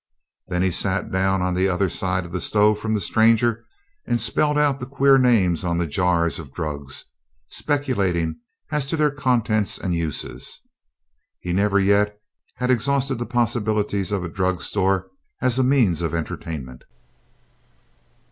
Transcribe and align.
Then 0.47 0.63
he 0.63 0.71
sat 0.71 1.11
down 1.11 1.43
on 1.43 1.53
the 1.53 1.67
other 1.69 1.87
side 1.87 2.25
of 2.25 2.31
the 2.31 2.41
stove 2.41 2.79
from 2.79 2.95
the 2.95 2.99
stranger 2.99 3.65
and 4.03 4.19
spelled 4.19 4.57
out 4.57 4.79
the 4.79 4.87
queer 4.87 5.19
names 5.19 5.63
on 5.63 5.77
the 5.77 5.85
jars 5.85 6.39
of 6.39 6.51
drugs, 6.51 7.05
speculating 7.49 8.37
as 8.71 8.87
to 8.87 8.97
their 8.97 9.11
contents 9.11 9.77
and 9.77 9.93
uses. 9.93 10.61
He 11.39 11.53
never 11.53 11.79
yet 11.79 12.19
had 12.55 12.71
exhausted 12.71 13.19
the 13.19 13.27
possibilities 13.27 14.11
of 14.11 14.23
a 14.23 14.27
drug 14.27 14.63
store 14.63 15.07
as 15.39 15.59
a 15.59 15.63
means 15.63 16.01
of 16.01 16.15
entertainment. 16.15 16.83